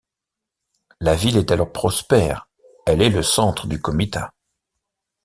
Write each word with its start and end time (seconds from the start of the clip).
La 0.99 1.13
ville 1.13 1.37
est 1.37 1.51
alors 1.51 1.71
prospère, 1.71 2.49
elle 2.87 3.03
est 3.03 3.11
le 3.11 3.21
centre 3.21 3.67
du 3.67 3.79
comitat. 3.79 4.33